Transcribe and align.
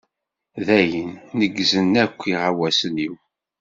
Dayen, 0.65 1.11
nnegzan 1.35 1.93
akk 2.03 2.19
iɣawasen-iw. 2.31 3.15